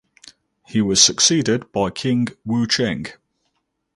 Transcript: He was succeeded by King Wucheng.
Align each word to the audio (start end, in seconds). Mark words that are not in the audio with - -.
He 0.65 0.81
was 0.81 0.99
succeeded 0.99 1.71
by 1.71 1.91
King 1.91 2.29
Wucheng. 2.43 3.13